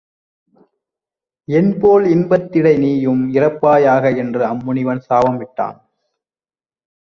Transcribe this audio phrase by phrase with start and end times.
[1.47, 5.79] என்போல் இன்பத்திடை நீயும் இறப்பாயாக என்று அம்முனிவன் சாபமிட்டான்.